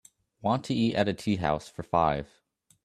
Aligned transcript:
want 0.41 0.63
to 0.65 0.73
eat 0.73 0.95
at 0.95 1.07
a 1.07 1.13
tea 1.13 1.35
house 1.35 1.69
for 1.69 1.83
five 1.83 2.27